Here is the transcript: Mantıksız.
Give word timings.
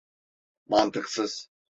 Mantıksız. 0.67 1.49